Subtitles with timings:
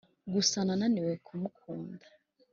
[0.33, 2.05] Gusa nananiwe kumukunda